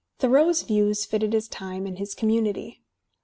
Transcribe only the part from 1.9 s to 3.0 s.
his community.